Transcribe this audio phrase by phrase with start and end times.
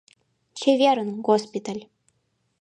[0.59, 1.83] Чеверын, госпиталь!